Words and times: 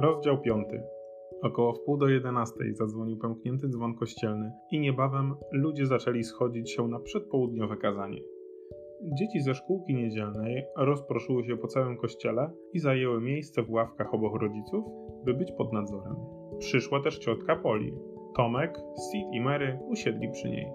Rozdział 0.00 0.40
5. 0.40 0.66
Około 1.42 1.72
wpół 1.72 1.96
do 1.96 2.08
jedenastej 2.08 2.74
zadzwonił 2.74 3.18
pęknięty 3.18 3.68
dzwon 3.68 3.94
kościelny 3.94 4.52
i 4.70 4.80
niebawem 4.80 5.34
ludzie 5.52 5.86
zaczęli 5.86 6.24
schodzić 6.24 6.72
się 6.72 6.88
na 6.88 7.00
przedpołudniowe 7.00 7.76
kazanie. 7.76 8.20
Dzieci 9.02 9.40
ze 9.40 9.54
szkółki 9.54 9.94
niedzielnej 9.94 10.64
rozproszyły 10.76 11.44
się 11.44 11.56
po 11.56 11.66
całym 11.66 11.96
kościele 11.96 12.50
i 12.72 12.78
zajęły 12.78 13.20
miejsce 13.20 13.62
w 13.62 13.70
ławkach 13.70 14.14
obok 14.14 14.42
rodziców, 14.42 14.84
by 15.24 15.34
być 15.34 15.52
pod 15.52 15.72
nadzorem. 15.72 16.16
Przyszła 16.58 17.02
też 17.02 17.18
ciotka 17.18 17.56
Poli. 17.56 17.94
Tomek, 18.36 18.78
Sid 18.78 19.26
i 19.32 19.40
Mary 19.40 19.78
usiedli 19.88 20.30
przy 20.30 20.50
niej. 20.50 20.66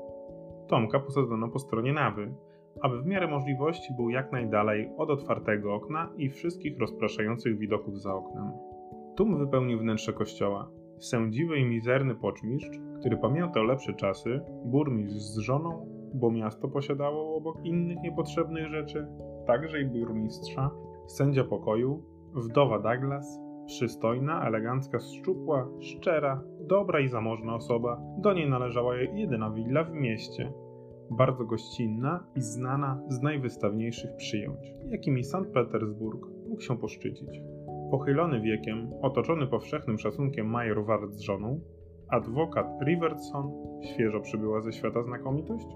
Tomka 0.67 0.99
posadzono 0.99 1.47
po 1.47 1.59
stronie 1.59 1.93
nawy, 1.93 2.33
aby 2.81 3.01
w 3.01 3.05
miarę 3.05 3.27
możliwości 3.27 3.93
był 3.95 4.09
jak 4.09 4.31
najdalej 4.31 4.89
od 4.97 5.09
otwartego 5.09 5.73
okna 5.73 6.13
i 6.17 6.29
wszystkich 6.29 6.79
rozpraszających 6.79 7.57
widoków 7.57 8.01
za 8.01 8.15
oknem. 8.15 8.74
Tłum 9.15 9.37
wypełnił 9.37 9.79
wnętrze 9.79 10.13
kościoła. 10.13 10.69
Sędziwy 10.99 11.59
i 11.59 11.65
mizerny 11.65 12.15
poczmistrz, 12.15 12.79
który 12.99 13.17
pamiętał 13.17 13.63
lepsze 13.63 13.93
czasy, 13.93 14.41
burmistrz 14.65 15.19
z 15.19 15.37
żoną, 15.37 15.87
bo 16.13 16.31
miasto 16.31 16.67
posiadało 16.67 17.35
obok 17.35 17.65
innych 17.65 17.97
niepotrzebnych 18.03 18.67
rzeczy, 18.67 19.07
także 19.47 19.81
i 19.81 19.85
burmistrza, 19.85 20.71
sędzia 21.07 21.43
pokoju, 21.43 22.03
wdowa 22.33 22.79
Douglas, 22.79 23.39
przystojna, 23.65 24.47
elegancka, 24.47 24.99
szczupła, 24.99 25.67
szczera, 25.79 26.43
dobra 26.59 26.99
i 26.99 27.07
zamożna 27.07 27.55
osoba, 27.55 28.01
do 28.17 28.33
niej 28.33 28.49
należała 28.49 28.95
jedyna 28.97 29.51
willa 29.51 29.83
w 29.83 29.93
mieście, 29.93 30.53
bardzo 31.11 31.45
gościnna 31.45 32.23
i 32.35 32.41
znana 32.41 33.01
z 33.07 33.21
najwystawniejszych 33.21 34.15
przyjęć, 34.15 34.73
jakimi 34.89 35.23
St. 35.23 35.45
Petersburg 35.53 36.27
mógł 36.49 36.61
się 36.61 36.77
poszczycić. 36.77 37.41
Pochylony 37.91 38.41
wiekiem, 38.41 38.91
otoczony 39.01 39.47
powszechnym 39.47 39.97
szacunkiem 39.97 40.47
major 40.47 40.85
Ward 40.85 41.11
z 41.11 41.19
żoną, 41.19 41.59
adwokat 42.09 42.67
Riverson, 42.85 43.51
świeżo 43.83 44.19
przybyła 44.19 44.61
ze 44.61 44.73
świata 44.73 45.03
znakomitość, 45.03 45.67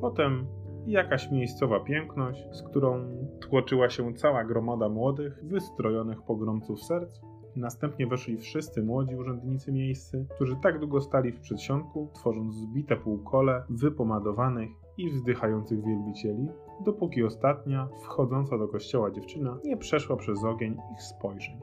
potem 0.00 0.46
jakaś 0.86 1.30
miejscowa 1.30 1.80
piękność, 1.80 2.48
z 2.52 2.62
którą 2.62 3.16
tłoczyła 3.40 3.90
się 3.90 4.14
cała 4.14 4.44
gromada 4.44 4.88
młodych, 4.88 5.44
wystrojonych 5.44 6.22
pogromców 6.22 6.82
serc, 6.82 7.20
Następnie 7.56 8.06
weszli 8.06 8.36
wszyscy 8.36 8.82
młodzi 8.82 9.16
urzędnicy 9.16 9.72
miejscy, 9.72 10.26
którzy 10.34 10.56
tak 10.62 10.78
długo 10.78 11.00
stali 11.00 11.32
w 11.32 11.40
przedsionku, 11.40 12.10
tworząc 12.14 12.54
zbite 12.54 12.96
półkole 12.96 13.62
wypomadowanych 13.70 14.70
i 14.98 15.10
wzdychających 15.10 15.84
wielbicieli, 15.84 16.48
dopóki 16.80 17.24
ostatnia, 17.24 17.88
wchodząca 18.02 18.58
do 18.58 18.68
kościoła 18.68 19.10
dziewczyna, 19.10 19.58
nie 19.64 19.76
przeszła 19.76 20.16
przez 20.16 20.44
ogień 20.44 20.76
ich 20.92 21.02
spojrzeń. 21.02 21.60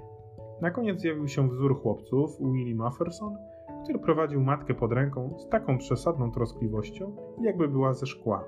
Na 0.61 0.71
koniec 0.71 1.01
zjawił 1.01 1.27
się 1.27 1.49
wzór 1.49 1.81
chłopców, 1.81 2.37
Willie 2.39 2.75
Mafferson, 2.75 3.37
który 3.83 3.99
prowadził 3.99 4.41
matkę 4.41 4.73
pod 4.73 4.91
ręką 4.91 5.33
z 5.37 5.49
taką 5.49 5.77
przesadną 5.77 6.31
troskliwością, 6.31 7.15
jakby 7.41 7.67
była 7.67 7.93
ze 7.93 8.05
szkła. 8.05 8.43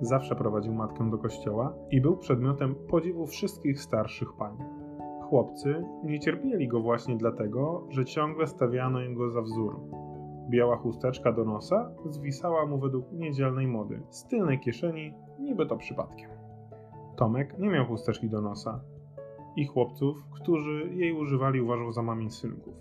Zawsze 0.00 0.36
prowadził 0.36 0.74
matkę 0.74 1.10
do 1.10 1.18
kościoła 1.18 1.74
i 1.90 2.00
był 2.00 2.16
przedmiotem 2.16 2.74
podziwu 2.74 3.26
wszystkich 3.26 3.80
starszych 3.80 4.28
pań. 4.38 4.56
Chłopcy 5.28 5.84
nie 6.04 6.20
cierpieli 6.20 6.68
go 6.68 6.80
właśnie 6.80 7.16
dlatego, 7.16 7.86
że 7.90 8.04
ciągle 8.04 8.46
stawiano 8.46 9.00
im 9.00 9.14
go 9.14 9.30
za 9.30 9.42
wzór. 9.42 9.80
Biała 10.50 10.76
chusteczka 10.76 11.32
do 11.32 11.44
nosa 11.44 11.90
zwisała 12.06 12.66
mu 12.66 12.78
według 12.78 13.12
niedzielnej 13.12 13.66
mody, 13.66 14.02
z 14.08 14.26
tylnej 14.26 14.60
kieszeni, 14.60 15.14
niby 15.38 15.66
to 15.66 15.76
przypadkiem. 15.76 16.30
Tomek 17.16 17.58
nie 17.58 17.68
miał 17.68 17.86
chusteczki 17.86 18.28
do 18.28 18.40
nosa 18.40 18.80
i 19.56 19.66
chłopców, 19.66 20.24
którzy 20.30 20.90
jej 20.94 21.12
używali, 21.12 21.60
uważał 21.60 21.92
za 21.92 22.02
mamin 22.02 22.30
synków. 22.30 22.74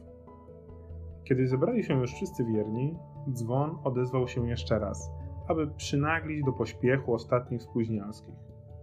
Kiedy 1.24 1.48
zebrali 1.48 1.84
się 1.84 2.00
już 2.00 2.14
wszyscy 2.14 2.46
wierni, 2.46 2.96
dzwon 3.34 3.78
odezwał 3.84 4.28
się 4.28 4.48
jeszcze 4.48 4.80
raz, 4.80 5.12
aby 5.48 5.68
przynaglić 5.68 6.44
do 6.46 6.52
pośpiechu 6.52 7.14
ostatnich 7.14 7.64
spóźnialskich. 7.64 8.36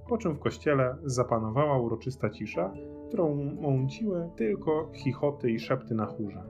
Po 0.08 0.18
czym 0.18 0.34
w 0.34 0.38
kościele 0.38 0.96
zapanowała 1.04 1.78
uroczysta 1.78 2.30
cisza, 2.30 2.72
którą 3.08 3.34
mąciły 3.60 4.30
tylko 4.36 4.90
chichoty 4.92 5.50
i 5.50 5.58
szepty 5.58 5.94
na 5.94 6.06
chórze. 6.06 6.42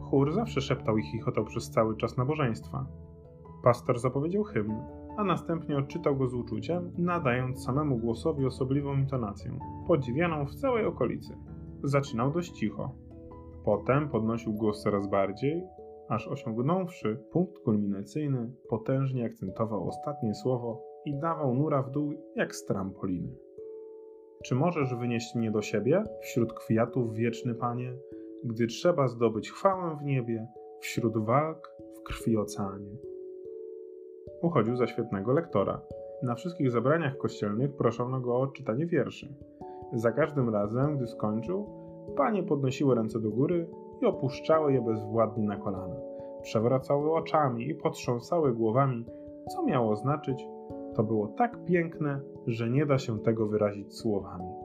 Chór 0.00 0.32
zawsze 0.32 0.60
szeptał 0.60 0.98
i 0.98 1.02
chichotał 1.02 1.44
przez 1.44 1.70
cały 1.70 1.96
czas 1.96 2.16
nabożeństwa. 2.16 2.86
Pastor 3.62 3.98
zapowiedział 3.98 4.42
hymn, 4.42 4.82
a 5.16 5.24
następnie 5.24 5.78
odczytał 5.78 6.16
go 6.16 6.28
z 6.28 6.34
uczuciem, 6.34 6.92
nadając 6.98 7.64
samemu 7.64 7.98
głosowi 7.98 8.46
osobliwą 8.46 8.96
intonację, 8.96 9.58
podziwianą 9.86 10.46
w 10.46 10.54
całej 10.54 10.86
okolicy. 10.86 11.34
Zaczynał 11.84 12.32
dość 12.32 12.50
cicho. 12.50 12.94
Potem 13.64 14.08
podnosił 14.08 14.52
głos 14.52 14.82
coraz 14.82 15.10
bardziej, 15.10 15.64
aż 16.08 16.28
osiągnąwszy 16.28 17.24
punkt 17.32 17.58
kulminacyjny, 17.58 18.52
potężnie 18.68 19.24
akcentował 19.24 19.88
ostatnie 19.88 20.34
słowo 20.34 20.82
i 21.04 21.18
dawał 21.18 21.54
nura 21.54 21.82
w 21.82 21.90
dół 21.90 22.12
jak 22.36 22.54
z 22.54 22.64
trampoliny. 22.64 23.36
Czy 24.44 24.54
możesz 24.54 24.94
wynieść 24.94 25.34
mnie 25.34 25.50
do 25.50 25.62
siebie, 25.62 26.04
wśród 26.22 26.52
kwiatów 26.52 27.14
wieczny 27.14 27.54
Panie, 27.54 27.96
gdy 28.44 28.66
trzeba 28.66 29.08
zdobyć 29.08 29.50
chwałę 29.50 29.96
w 30.00 30.04
niebie, 30.04 30.46
wśród 30.80 31.18
walk 31.18 31.70
w 31.98 32.02
krwi 32.02 32.36
oceanie? 32.36 33.11
Uchodził 34.42 34.76
za 34.76 34.86
świetnego 34.86 35.32
lektora. 35.32 35.80
Na 36.22 36.34
wszystkich 36.34 36.70
zebraniach 36.70 37.16
kościelnych 37.16 37.76
proszono 37.76 38.20
go 38.20 38.36
o 38.36 38.46
czytanie 38.46 38.86
wierszy. 38.86 39.34
Za 39.92 40.12
każdym 40.12 40.48
razem, 40.48 40.96
gdy 40.96 41.06
skończył, 41.06 41.66
panie 42.16 42.42
podnosiły 42.42 42.94
ręce 42.94 43.20
do 43.20 43.30
góry 43.30 43.68
i 44.02 44.06
opuszczały 44.06 44.72
je 44.72 44.82
bezwładnie 44.82 45.46
na 45.46 45.56
kolana. 45.56 45.96
Przewracały 46.42 47.14
oczami 47.14 47.68
i 47.68 47.74
potrząsały 47.74 48.54
głowami, 48.54 49.04
co 49.48 49.62
miało 49.62 49.96
znaczyć, 49.96 50.46
to 50.94 51.02
było 51.02 51.28
tak 51.28 51.64
piękne, 51.64 52.20
że 52.46 52.70
nie 52.70 52.86
da 52.86 52.98
się 52.98 53.18
tego 53.18 53.46
wyrazić 53.46 53.94
słowami. 53.94 54.61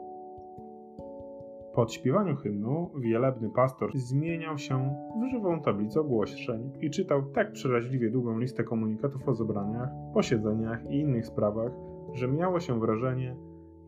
Po 1.77 1.83
odśpiewaniu 1.83 2.35
hymnu 2.35 2.91
wielebny 2.99 3.49
pastor 3.49 3.91
zmieniał 3.95 4.57
się 4.57 4.95
w 5.21 5.31
żywą 5.31 5.61
tablicę 5.61 5.99
ogłoszeń 5.99 6.71
i 6.81 6.89
czytał 6.89 7.23
tak 7.23 7.51
przeraźliwie 7.51 8.11
długą 8.11 8.39
listę 8.39 8.63
komunikatów 8.63 9.29
o 9.29 9.33
zebraniach, 9.33 9.89
posiedzeniach 10.13 10.91
i 10.91 10.99
innych 10.99 11.25
sprawach, 11.25 11.71
że 12.13 12.27
miało 12.27 12.59
się 12.59 12.79
wrażenie, 12.79 13.35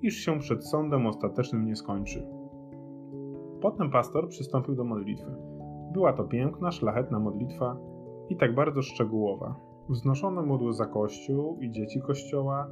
iż 0.01 0.15
się 0.15 0.39
przed 0.39 0.65
sądem 0.65 1.07
ostatecznym 1.07 1.65
nie 1.65 1.75
skończy. 1.75 2.27
Potem 3.61 3.91
pastor 3.91 4.27
przystąpił 4.27 4.75
do 4.75 4.83
modlitwy. 4.83 5.31
Była 5.93 6.13
to 6.13 6.23
piękna, 6.23 6.71
szlachetna 6.71 7.19
modlitwa 7.19 7.77
i 8.29 8.37
tak 8.37 8.55
bardzo 8.55 8.81
szczegółowa, 8.81 9.55
Wznoszone 9.89 10.41
modły 10.41 10.73
za 10.73 10.85
kościół 10.85 11.57
i 11.61 11.71
dzieci 11.71 12.01
kościoła, 12.01 12.71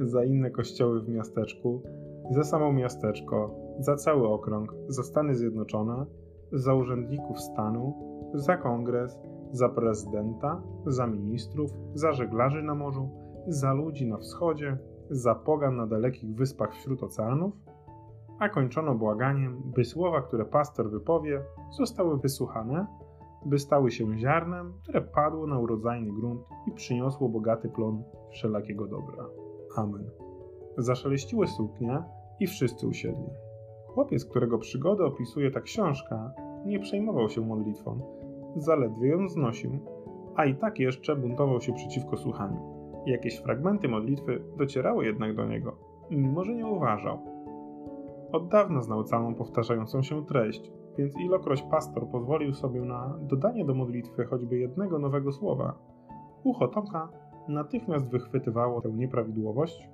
za 0.00 0.24
inne 0.24 0.50
kościoły 0.50 1.02
w 1.02 1.08
miasteczku, 1.08 1.82
za 2.30 2.44
samo 2.44 2.72
miasteczko, 2.72 3.54
za 3.78 3.96
cały 3.96 4.28
okrąg, 4.28 4.74
za 4.88 5.02
Stany 5.02 5.34
Zjednoczone, 5.34 6.06
za 6.52 6.74
urzędników 6.74 7.40
stanu, 7.40 7.94
za 8.34 8.56
kongres, 8.56 9.18
za 9.52 9.68
prezydenta, 9.68 10.62
za 10.86 11.06
ministrów, 11.06 11.70
za 11.94 12.12
żeglarzy 12.12 12.62
na 12.62 12.74
morzu, 12.74 13.10
za 13.46 13.72
ludzi 13.72 14.06
na 14.06 14.16
wschodzie, 14.16 14.78
za 15.10 15.34
pogan 15.34 15.76
na 15.76 15.86
dalekich 15.86 16.34
wyspach 16.34 16.74
wśród 16.74 17.02
oceanów, 17.02 17.54
a 18.38 18.48
kończono 18.48 18.94
błaganiem, 18.94 19.62
by 19.64 19.84
słowa, 19.84 20.22
które 20.22 20.44
pastor 20.44 20.90
wypowie, 20.90 21.42
zostały 21.70 22.18
wysłuchane 22.18 22.86
by 23.46 23.58
stały 23.58 23.90
się 23.90 24.18
ziarnem, 24.18 24.72
które 24.82 25.00
padło 25.00 25.46
na 25.46 25.58
urodzajny 25.58 26.12
grunt 26.12 26.40
i 26.66 26.72
przyniosło 26.72 27.28
bogaty 27.28 27.68
plon 27.68 28.02
wszelakiego 28.30 28.86
dobra. 28.86 29.24
Amen. 29.76 30.10
Zaszeleściły 30.78 31.46
suknie 31.46 32.02
i 32.40 32.46
wszyscy 32.46 32.86
usiedli. 32.86 33.28
Chłopiec, 33.86 34.24
którego 34.24 34.58
przygody 34.58 35.04
opisuje 35.04 35.50
ta 35.50 35.60
książka, 35.60 36.32
nie 36.66 36.78
przejmował 36.78 37.28
się 37.28 37.40
modlitwą, 37.40 38.00
zaledwie 38.56 39.08
ją 39.08 39.28
znosił, 39.28 39.78
a 40.36 40.44
i 40.44 40.54
tak 40.54 40.78
jeszcze 40.78 41.16
buntował 41.16 41.60
się 41.60 41.72
przeciwko 41.72 42.16
słuchaniu. 42.16 42.60
Jakieś 43.06 43.38
fragmenty 43.38 43.88
modlitwy 43.88 44.42
docierały 44.58 45.04
jednak 45.04 45.36
do 45.36 45.46
niego, 45.46 45.76
mimo 46.10 46.44
że 46.44 46.54
nie 46.54 46.66
uważał. 46.66 47.18
Od 48.32 48.48
dawna 48.48 48.82
znał 48.82 49.04
całą 49.04 49.34
powtarzającą 49.34 50.02
się 50.02 50.26
treść, 50.26 50.72
więc 50.98 51.16
ilokroć 51.20 51.62
pastor 51.62 52.08
pozwolił 52.08 52.54
sobie 52.54 52.80
na 52.80 53.18
dodanie 53.20 53.64
do 53.64 53.74
modlitwy 53.74 54.24
choćby 54.24 54.58
jednego 54.58 54.98
nowego 54.98 55.32
słowa, 55.32 55.74
ucho 56.44 56.68
Tomka 56.68 57.08
natychmiast 57.48 58.10
wychwytywało 58.10 58.80
tę 58.80 58.92
nieprawidłowość 58.92 59.88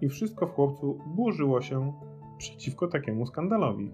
i 0.00 0.08
wszystko 0.08 0.46
w 0.46 0.50
chłopcu 0.50 0.98
burzyło 1.06 1.60
się 1.60 1.92
przeciwko 2.38 2.88
takiemu 2.88 3.26
skandalowi. 3.26 3.92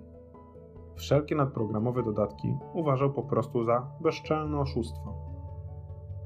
Wszelkie 0.95 1.35
nadprogramowe 1.35 2.03
dodatki 2.03 2.55
uważał 2.75 3.13
po 3.13 3.23
prostu 3.23 3.65
za 3.65 3.87
bezczelne 4.01 4.59
oszustwo. 4.59 5.15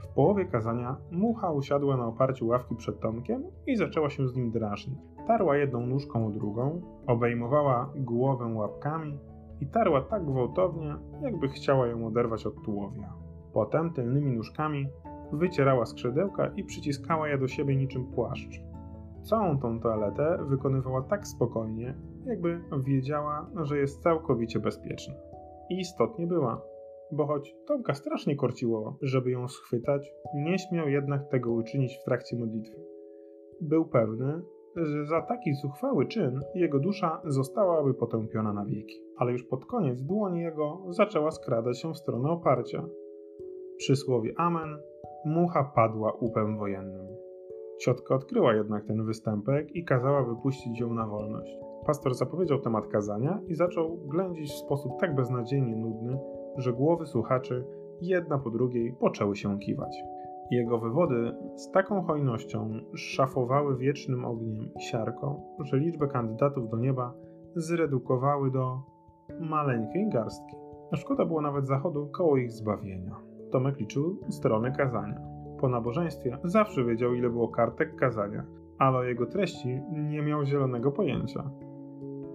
W 0.02 0.14
połowie 0.14 0.44
kazania 0.44 0.96
mucha 1.10 1.50
usiadła 1.50 1.96
na 1.96 2.06
oparciu 2.06 2.46
ławki 2.46 2.76
przed 2.76 3.00
Tomkiem 3.00 3.44
i 3.66 3.76
zaczęła 3.76 4.10
się 4.10 4.28
z 4.28 4.36
nim 4.36 4.50
drażnić. 4.50 4.98
Tarła 5.26 5.56
jedną 5.56 5.86
nóżką 5.86 6.26
o 6.26 6.30
drugą, 6.30 6.82
obejmowała 7.06 7.92
głowę 7.96 8.44
łapkami 8.44 9.18
i 9.60 9.66
tarła 9.66 10.00
tak 10.00 10.26
gwałtownie, 10.26 10.94
jakby 11.22 11.48
chciała 11.48 11.86
ją 11.86 12.06
oderwać 12.06 12.46
od 12.46 12.62
tułowia. 12.64 13.12
Potem 13.52 13.92
tylnymi 13.92 14.36
nóżkami 14.36 14.86
wycierała 15.32 15.86
skrzydełka 15.86 16.46
i 16.56 16.64
przyciskała 16.64 17.28
je 17.28 17.38
do 17.38 17.48
siebie 17.48 17.76
niczym 17.76 18.04
płaszcz. 18.04 18.60
Całą 19.24 19.58
tą 19.58 19.80
toaletę 19.80 20.38
wykonywała 20.48 21.02
tak 21.02 21.26
spokojnie, 21.26 21.94
jakby 22.26 22.60
wiedziała, 22.86 23.50
że 23.62 23.78
jest 23.78 24.02
całkowicie 24.02 24.60
bezpieczna. 24.60 25.14
I 25.70 25.80
istotnie 25.80 26.26
była, 26.26 26.62
bo 27.12 27.26
choć 27.26 27.56
Tomka 27.66 27.94
strasznie 27.94 28.36
korciło, 28.36 28.98
żeby 29.02 29.30
ją 29.30 29.48
schwytać, 29.48 30.12
nie 30.34 30.58
śmiał 30.58 30.88
jednak 30.88 31.28
tego 31.28 31.52
uczynić 31.52 31.98
w 31.98 32.04
trakcie 32.04 32.36
modlitwy. 32.36 32.76
Był 33.60 33.84
pewny, 33.84 34.42
że 34.76 35.06
za 35.06 35.22
taki 35.22 35.54
zuchwały 35.54 36.06
czyn 36.06 36.40
jego 36.54 36.78
dusza 36.78 37.20
zostałaby 37.24 37.94
potępiona 37.94 38.52
na 38.52 38.64
wieki. 38.64 38.96
Ale 39.16 39.32
już 39.32 39.44
pod 39.44 39.64
koniec 39.66 40.02
dłoń 40.02 40.38
jego 40.38 40.82
zaczęła 40.88 41.30
skradać 41.30 41.80
się 41.80 41.92
w 41.92 41.98
stronę 41.98 42.30
oparcia. 42.30 42.84
Przy 43.76 43.96
słowie 43.96 44.32
Amen 44.36 44.78
mucha 45.24 45.64
padła 45.64 46.12
upem 46.12 46.58
wojennym. 46.58 47.23
Ciotka 47.78 48.14
odkryła 48.14 48.54
jednak 48.54 48.84
ten 48.84 49.04
występek 49.04 49.76
i 49.76 49.84
kazała 49.84 50.22
wypuścić 50.22 50.80
ją 50.80 50.94
na 50.94 51.06
wolność. 51.06 51.58
Pastor 51.86 52.14
zapowiedział 52.14 52.58
temat 52.58 52.86
kazania 52.86 53.40
i 53.48 53.54
zaczął 53.54 53.96
ględzić 53.96 54.50
w 54.50 54.58
sposób 54.58 54.92
tak 55.00 55.14
beznadziejnie 55.14 55.76
nudny, 55.76 56.18
że 56.56 56.72
głowy 56.72 57.06
słuchaczy 57.06 57.64
jedna 58.00 58.38
po 58.38 58.50
drugiej 58.50 58.92
poczęły 58.92 59.36
się 59.36 59.58
kiwać. 59.58 60.02
Jego 60.50 60.78
wywody 60.78 61.34
z 61.56 61.70
taką 61.70 62.02
hojnością 62.02 62.70
szafowały 62.94 63.76
wiecznym 63.76 64.24
ogniem 64.24 64.70
i 64.76 64.82
siarką, 64.82 65.42
że 65.60 65.78
liczbę 65.78 66.08
kandydatów 66.08 66.70
do 66.70 66.76
nieba 66.76 67.14
zredukowały 67.56 68.50
do 68.50 68.82
maleńkiej 69.40 70.08
garstki. 70.08 70.56
Szkoda 70.94 71.24
było 71.24 71.40
nawet 71.40 71.66
zachodu 71.66 72.08
koło 72.12 72.36
ich 72.36 72.52
zbawienia. 72.52 73.16
Tomek 73.50 73.80
liczył 73.80 74.20
strony 74.30 74.72
kazania. 74.72 75.33
Po 75.64 75.68
nabożeństwie 75.68 76.38
zawsze 76.44 76.84
wiedział, 76.84 77.14
ile 77.14 77.30
było 77.30 77.48
kartek 77.48 77.96
kazania, 77.96 78.44
ale 78.78 78.98
o 78.98 79.02
jego 79.02 79.26
treści 79.26 79.80
nie 79.92 80.22
miał 80.22 80.44
zielonego 80.44 80.92
pojęcia. 80.92 81.50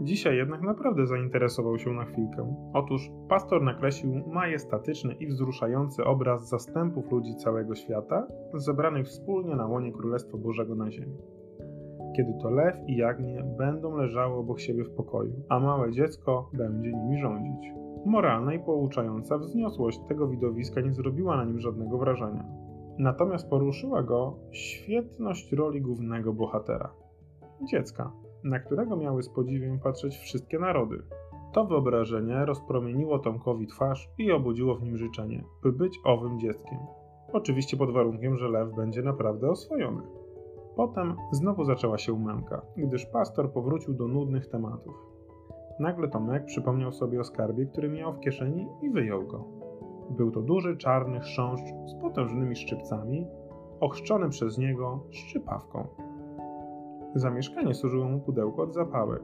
Dzisiaj 0.02 0.38
jednak 0.38 0.62
naprawdę 0.62 1.08
zainteresował 1.08 1.78
się 1.78 1.90
na 1.90 2.06
chwilkę. 2.06 2.56
Otóż 2.74 3.12
pastor 3.28 3.62
nakreślił 3.62 4.14
majestatyczny 4.28 5.14
i 5.14 5.28
wzruszający 5.28 6.04
obraz 6.04 6.50
zastępów 6.50 7.12
ludzi 7.12 7.36
całego 7.36 7.76
świata, 7.76 8.28
zebranych 8.54 9.08
wspólnie 9.08 9.56
na 9.56 9.68
łonie 9.68 9.92
Królestwa 9.92 10.38
Bożego 10.38 10.76
na 10.76 10.92
ziemi. 10.92 11.18
Kiedy 12.18 12.34
to 12.42 12.50
lew 12.50 12.76
i 12.88 12.96
jagnię 12.96 13.44
będą 13.58 13.98
leżały 13.98 14.36
obok 14.36 14.60
siebie 14.60 14.84
w 14.84 14.92
pokoju, 14.92 15.34
a 15.50 15.60
małe 15.60 15.92
dziecko 15.92 16.50
będzie 16.54 16.92
nimi 16.94 17.22
rządzić. 17.22 17.72
Moralna 18.06 18.54
i 18.54 18.60
pouczająca 18.60 19.38
wzniosłość 19.38 20.00
tego 20.08 20.28
widowiska 20.28 20.82
nie 20.82 20.94
zrobiła 20.94 21.38
na 21.38 21.46
nim 21.46 21.60
żadnego 21.60 21.98
wrażenia. 21.98 22.69
Natomiast 23.00 23.50
poruszyła 23.50 24.04
go 24.04 24.36
świetność 24.52 25.52
roli 25.52 25.82
głównego 25.82 26.34
bohatera 26.34 26.94
dziecka 27.70 28.12
na 28.44 28.60
którego 28.60 28.96
miały 28.96 29.24
z 29.24 29.30
podziwiem 29.30 29.80
patrzeć 29.80 30.18
wszystkie 30.18 30.60
narody. 30.60 31.04
To 31.54 31.66
wyobrażenie 31.66 32.46
rozpromieniło 32.46 33.20
Tomkowi 33.20 33.68
twarz 33.68 34.10
i 34.18 34.32
obudziło 34.32 34.76
w 34.76 34.84
nim 34.84 34.98
życzenie, 34.98 35.44
by 35.64 35.72
być 35.72 36.00
owym 36.04 36.40
dzieckiem. 36.40 36.80
Oczywiście 37.34 37.78
pod 37.78 37.94
warunkiem, 37.94 38.38
że 38.38 38.50
lew 38.50 38.76
będzie 38.76 39.02
naprawdę 39.02 39.50
oswojony. 39.50 40.02
Potem 40.76 41.16
znowu 41.32 41.64
zaczęła 41.64 41.98
się 41.98 42.20
męka, 42.20 42.62
gdyż 42.78 43.06
pastor 43.06 43.52
powrócił 43.52 43.94
do 43.94 44.08
nudnych 44.08 44.48
tematów. 44.48 44.94
Nagle 45.80 46.08
Tomek 46.08 46.46
przypomniał 46.46 46.92
sobie 46.92 47.20
o 47.20 47.24
skarbie, 47.24 47.66
który 47.66 47.90
miał 47.90 48.14
w 48.14 48.20
kieszeni 48.20 48.68
i 48.82 48.90
wyjął 48.90 49.28
go. 49.28 49.59
Był 50.10 50.32
to 50.32 50.42
duży 50.42 50.78
czarny 50.78 51.20
chrząszcz 51.20 51.66
z 51.86 52.02
potężnymi 52.02 52.56
szczypcami, 52.56 53.28
ochrzczony 53.80 54.30
przez 54.30 54.58
niego 54.58 55.04
szczypawką. 55.10 55.88
Za 57.16 57.30
mieszkanie 57.30 57.74
służyło 57.74 58.06
mu 58.06 58.20
pudełko 58.20 58.64
od 58.64 58.74
zapałek. 58.74 59.22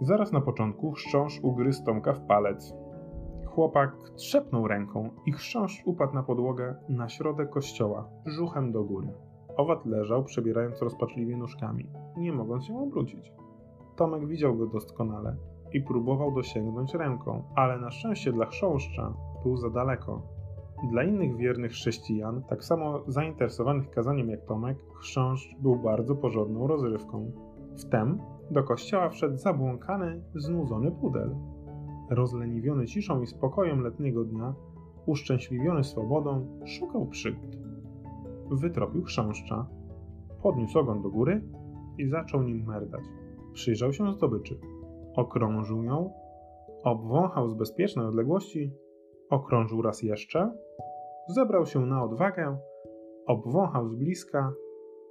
Zaraz 0.00 0.32
na 0.32 0.40
początku 0.40 0.92
chrząszcz 0.92 1.40
ugryzł 1.42 1.84
Tomka 1.84 2.12
w 2.12 2.26
palec. 2.26 2.74
Chłopak 3.46 3.96
trzepnął 4.16 4.68
ręką 4.68 5.10
i 5.26 5.32
chrząszcz 5.32 5.82
upadł 5.86 6.14
na 6.14 6.22
podłogę 6.22 6.74
na 6.88 7.08
środek 7.08 7.50
kościoła, 7.50 8.08
żuchem 8.26 8.72
do 8.72 8.84
góry. 8.84 9.08
Owad 9.56 9.86
leżał, 9.86 10.24
przebierając 10.24 10.82
rozpaczliwie 10.82 11.36
nóżkami, 11.36 11.86
nie 12.16 12.32
mogąc 12.32 12.64
się 12.64 12.78
obrócić. 12.78 13.32
Tomek 13.96 14.26
widział 14.26 14.56
go 14.56 14.66
doskonale 14.66 15.36
i 15.72 15.80
próbował 15.82 16.32
dosięgnąć 16.32 16.94
ręką, 16.94 17.42
ale 17.54 17.78
na 17.78 17.90
szczęście 17.90 18.32
dla 18.32 18.46
chrząszcza 18.46 19.14
za 19.56 19.70
daleko. 19.70 20.22
Dla 20.90 21.02
innych 21.02 21.36
wiernych 21.36 21.72
chrześcijan, 21.72 22.42
tak 22.48 22.64
samo 22.64 23.04
zainteresowanych 23.06 23.90
kazaniem 23.90 24.30
jak 24.30 24.44
Tomek, 24.44 24.78
chrząszcz 24.94 25.56
był 25.62 25.76
bardzo 25.76 26.16
porządną 26.16 26.66
rozrywką. 26.66 27.32
Wtem 27.78 28.18
do 28.50 28.62
kościoła 28.62 29.08
wszedł 29.08 29.36
zabłąkany, 29.36 30.22
znudzony 30.34 30.90
pudel. 30.90 31.36
Rozleniwiony 32.10 32.86
ciszą 32.86 33.22
i 33.22 33.26
spokojem 33.26 33.80
letniego 33.80 34.24
dnia, 34.24 34.54
uszczęśliwiony 35.06 35.84
swobodą, 35.84 36.60
szukał 36.64 37.06
przygód. 37.06 37.56
Wytropił 38.50 39.02
chrząszcza, 39.02 39.66
podniósł 40.42 40.78
ogon 40.78 41.02
do 41.02 41.10
góry 41.10 41.42
i 41.98 42.08
zaczął 42.08 42.42
nim 42.42 42.66
merdać. 42.66 43.04
Przyjrzał 43.52 43.92
się 43.92 44.12
zdobyczy. 44.12 44.58
Okrążył 45.16 45.82
ją, 45.82 46.10
obwąchał 46.84 47.48
z 47.48 47.54
bezpiecznej 47.54 48.06
odległości 48.06 48.72
Okrążył 49.30 49.82
raz 49.82 50.02
jeszcze, 50.02 50.52
zebrał 51.28 51.66
się 51.66 51.86
na 51.86 52.04
odwagę, 52.04 52.56
obwąchał 53.26 53.88
z 53.88 53.94
bliska, 53.94 54.52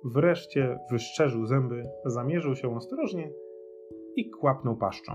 wreszcie 0.03 0.79
wyszczerzył 0.91 1.45
zęby, 1.45 1.83
zamierzył 2.05 2.55
się 2.55 2.75
ostrożnie 2.75 3.31
i 4.15 4.29
kłapnął 4.29 4.75
paszczą. 4.75 5.13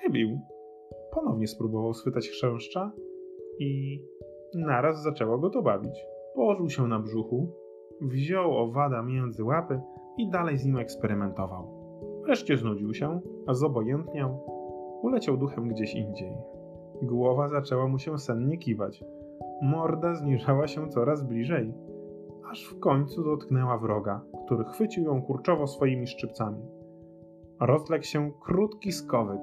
Chybił. 0.00 0.38
Ponownie 1.14 1.46
spróbował 1.46 1.94
schwytać 1.94 2.28
chrzęszcza 2.28 2.92
i 3.58 4.02
naraz 4.54 5.02
zaczęło 5.02 5.38
go 5.38 5.50
to 5.50 5.62
bawić. 5.62 6.06
Położył 6.34 6.68
się 6.68 6.88
na 6.88 6.98
brzuchu, 6.98 7.52
wziął 8.00 8.58
owada 8.58 9.02
między 9.02 9.44
łapy 9.44 9.80
i 10.18 10.30
dalej 10.30 10.58
z 10.58 10.64
nim 10.64 10.78
eksperymentował. 10.78 11.78
Wreszcie 12.24 12.56
znudził 12.56 12.94
się, 12.94 13.20
a 13.46 13.54
zobojętniał, 13.54 14.44
uleciał 15.02 15.36
duchem 15.36 15.68
gdzieś 15.68 15.94
indziej. 15.94 16.32
Głowa 17.02 17.48
zaczęła 17.48 17.88
mu 17.88 17.98
się 17.98 18.18
sennie 18.18 18.58
kiwać. 18.58 19.04
Morda 19.62 20.14
zniżała 20.14 20.66
się 20.66 20.88
coraz 20.88 21.22
bliżej, 21.22 21.74
aż 22.50 22.64
w 22.64 22.80
końcu 22.80 23.24
dotknęła 23.24 23.78
wroga, 23.78 24.20
który 24.46 24.64
chwycił 24.64 25.04
ją 25.04 25.22
kurczowo 25.22 25.66
swoimi 25.66 26.06
szczypcami. 26.06 26.62
Rozległ 27.60 28.04
się 28.04 28.30
krótki 28.40 28.92
skowyt. 28.92 29.42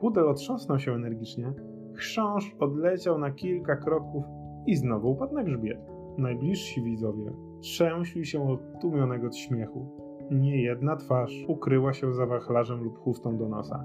Pudel 0.00 0.28
otrząsnął 0.28 0.78
się 0.78 0.92
energicznie, 0.92 1.52
chrząszcz 1.94 2.56
odleciał 2.60 3.18
na 3.18 3.30
kilka 3.30 3.76
kroków 3.76 4.24
i 4.66 4.76
znowu 4.76 5.10
upadł 5.10 5.34
na 5.34 5.42
grzbiet. 5.44 5.80
Najbliżsi 6.18 6.82
widzowie 6.82 7.32
trzęśli 7.60 8.26
się 8.26 8.48
od 8.48 8.60
tłumionego 8.80 9.32
śmiechu. 9.32 9.86
Niejedna 10.30 10.96
twarz 10.96 11.44
ukryła 11.48 11.92
się 11.92 12.14
za 12.14 12.26
wachlarzem 12.26 12.84
lub 12.84 12.98
chustą 12.98 13.38
do 13.38 13.48
nosa, 13.48 13.84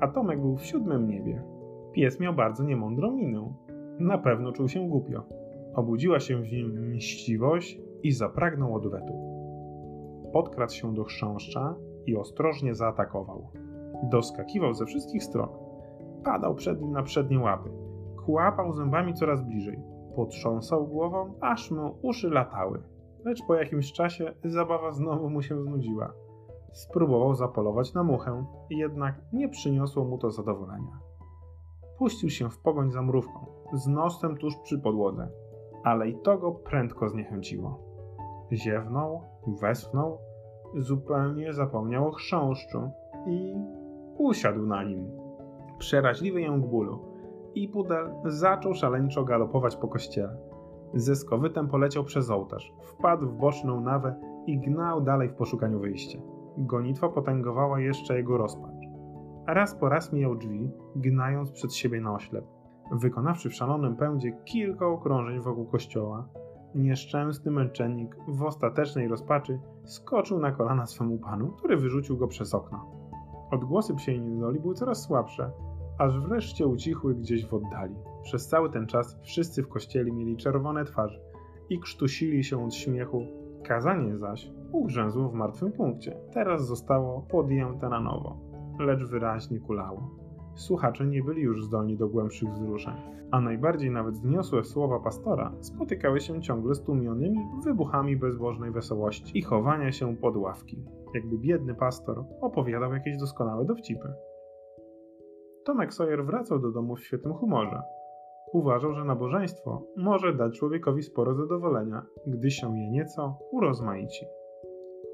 a 0.00 0.08
Tomek 0.08 0.40
był 0.40 0.56
w 0.56 0.64
siódmym 0.64 1.08
niebie. 1.08 1.55
Pies 1.96 2.20
miał 2.20 2.34
bardzo 2.34 2.64
niemądrą 2.64 3.10
minę. 3.10 3.54
Na 3.98 4.18
pewno 4.18 4.52
czuł 4.52 4.68
się 4.68 4.88
głupio. 4.88 5.22
Obudziła 5.74 6.20
się 6.20 6.36
w 6.36 6.52
nim 6.52 6.90
mściwość 6.90 7.80
i 8.02 8.12
zapragnął 8.12 8.74
odwetu. 8.74 9.12
Podkradł 10.32 10.72
się 10.72 10.94
do 10.94 11.04
chrząszcza 11.04 11.74
i 12.06 12.16
ostrożnie 12.16 12.74
zaatakował. 12.74 13.48
Doskakiwał 14.02 14.74
ze 14.74 14.86
wszystkich 14.86 15.24
stron. 15.24 15.48
Padał 16.24 16.54
przed 16.54 16.80
nim 16.80 16.92
na 16.92 17.02
przednie 17.02 17.38
łapy. 17.38 17.70
Kłapał 18.24 18.72
zębami 18.72 19.14
coraz 19.14 19.42
bliżej. 19.42 19.78
Potrząsał 20.16 20.86
głową, 20.86 21.34
aż 21.40 21.70
mu 21.70 21.98
uszy 22.02 22.30
latały. 22.30 22.82
Lecz 23.24 23.38
po 23.46 23.54
jakimś 23.54 23.92
czasie 23.92 24.34
zabawa 24.44 24.92
znowu 24.92 25.30
mu 25.30 25.42
się 25.42 25.62
znudziła. 25.62 26.12
Spróbował 26.72 27.34
zapolować 27.34 27.94
na 27.94 28.02
muchę, 28.02 28.44
jednak 28.70 29.14
nie 29.32 29.48
przyniosło 29.48 30.04
mu 30.04 30.18
to 30.18 30.30
zadowolenia 30.30 31.05
puścił 31.98 32.30
się 32.30 32.50
w 32.50 32.58
pogoń 32.58 32.90
za 32.90 33.02
mrówką, 33.02 33.46
z 33.72 33.86
nosem 33.86 34.36
tuż 34.36 34.56
przy 34.56 34.78
podłodze, 34.78 35.28
ale 35.84 36.08
i 36.08 36.18
to 36.18 36.38
go 36.38 36.52
prędko 36.52 37.08
zniechęciło. 37.08 37.78
Ziewnął, 38.52 39.22
westchnął, 39.60 40.18
zupełnie 40.74 41.52
zapomniał 41.52 42.08
o 42.08 42.12
chrząszczu 42.12 42.90
i 43.26 43.54
usiadł 44.18 44.66
na 44.66 44.84
nim. 44.84 45.10
Przeraźliwy 45.78 46.40
ją 46.40 46.62
bólu 46.62 46.98
i 47.54 47.68
pudel 47.68 48.10
zaczął 48.24 48.74
szaleńczo 48.74 49.24
galopować 49.24 49.76
po 49.76 49.88
kościele. 49.88 50.36
Ze 50.94 51.16
skowytem 51.16 51.68
poleciał 51.68 52.04
przez 52.04 52.30
ołtarz, 52.30 52.74
wpadł 52.82 53.26
w 53.26 53.36
boczną 53.36 53.80
nawę 53.80 54.14
i 54.46 54.58
gnał 54.58 55.00
dalej 55.00 55.28
w 55.28 55.34
poszukaniu 55.34 55.80
wyjścia. 55.80 56.18
Gonitwa 56.58 57.08
potęgowała 57.08 57.80
jeszcze 57.80 58.16
jego 58.16 58.38
raz 59.46 59.74
po 59.74 59.88
raz 59.88 60.12
mijał 60.12 60.36
drzwi, 60.36 60.70
gnając 60.96 61.52
przed 61.52 61.74
siebie 61.74 62.00
na 62.00 62.14
oślep. 62.14 62.44
Wykonawszy 62.92 63.50
w 63.50 63.54
szalonym 63.54 63.96
pędzie 63.96 64.32
kilka 64.44 64.86
okrążeń 64.86 65.40
wokół 65.40 65.66
kościoła, 65.66 66.28
nieszczęsny 66.74 67.50
męczennik 67.50 68.16
w 68.28 68.42
ostatecznej 68.42 69.08
rozpaczy 69.08 69.58
skoczył 69.84 70.38
na 70.38 70.52
kolana 70.52 70.86
swemu 70.86 71.18
panu, 71.18 71.48
który 71.48 71.76
wyrzucił 71.76 72.16
go 72.16 72.28
przez 72.28 72.54
okno. 72.54 72.86
Odgłosy 73.50 73.94
psiej 73.94 74.20
niedoli 74.20 74.60
były 74.60 74.74
coraz 74.74 75.02
słabsze, 75.02 75.50
aż 75.98 76.20
wreszcie 76.20 76.66
ucichły 76.66 77.14
gdzieś 77.14 77.46
w 77.46 77.54
oddali. 77.54 77.94
Przez 78.22 78.48
cały 78.48 78.70
ten 78.70 78.86
czas 78.86 79.18
wszyscy 79.22 79.62
w 79.62 79.68
kościele 79.68 80.12
mieli 80.12 80.36
czerwone 80.36 80.84
twarze 80.84 81.20
i 81.70 81.80
krztusili 81.80 82.44
się 82.44 82.64
od 82.64 82.74
śmiechu. 82.74 83.26
Kazanie 83.64 84.16
zaś 84.16 84.50
ugrzęzło 84.72 85.28
w 85.28 85.34
martwym 85.34 85.72
punkcie. 85.72 86.16
Teraz 86.32 86.66
zostało 86.66 87.22
podjęte 87.22 87.88
na 87.88 88.00
nowo, 88.00 88.36
lecz 88.78 89.04
wyraźnie 89.04 89.60
kulało. 89.60 90.10
Słuchacze 90.54 91.06
nie 91.06 91.22
byli 91.22 91.42
już 91.42 91.64
zdolni 91.64 91.96
do 91.96 92.08
głębszych 92.08 92.48
wzruszeń, 92.48 92.94
a 93.30 93.40
najbardziej 93.40 93.90
nawet 93.90 94.16
zniosłe 94.16 94.64
słowa 94.64 95.00
pastora 95.00 95.52
spotykały 95.60 96.20
się 96.20 96.40
ciągle 96.40 96.74
z 96.74 96.82
tłumionymi 96.82 97.38
wybuchami 97.64 98.16
bezbożnej 98.16 98.70
wesołości 98.70 99.38
i 99.38 99.42
chowania 99.42 99.92
się 99.92 100.16
pod 100.16 100.36
ławki, 100.36 100.84
jakby 101.14 101.38
biedny 101.38 101.74
pastor 101.74 102.24
opowiadał 102.40 102.92
jakieś 102.92 103.16
doskonałe 103.16 103.64
dowcipy. 103.64 104.08
Tomek 105.64 105.94
Sawyer 105.94 106.24
wracał 106.24 106.58
do 106.58 106.70
domu 106.70 106.96
w 106.96 107.04
świetnym 107.04 107.34
humorze. 107.34 107.82
Uważał, 108.52 108.94
że 108.94 109.04
nabożeństwo 109.04 109.86
może 109.96 110.34
dać 110.34 110.58
człowiekowi 110.58 111.02
sporo 111.02 111.34
zadowolenia, 111.34 112.06
gdy 112.26 112.50
się 112.50 112.78
je 112.78 112.90
nieco 112.90 113.38
urozmaici. 113.52 114.26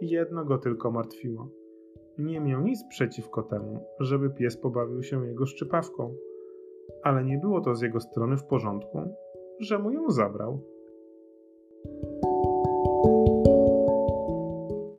Jedno 0.01 0.45
go 0.45 0.59
tylko 0.59 0.91
martwiło. 0.91 1.49
Nie 2.23 2.41
miał 2.41 2.63
nic 2.63 2.85
przeciwko 2.89 3.43
temu, 3.43 3.87
żeby 4.01 4.31
pies 4.31 4.57
pobawił 4.57 5.03
się 5.03 5.27
jego 5.27 5.47
szczypawką, 5.47 6.15
ale 7.03 7.25
nie 7.25 7.39
było 7.39 7.61
to 7.61 7.75
z 7.75 7.83
jego 7.83 8.01
strony 8.01 8.37
w 8.37 8.45
porządku, 8.45 9.15
że 9.61 9.79
mu 9.79 9.91
ją 9.91 10.11
zabrał. 10.11 10.72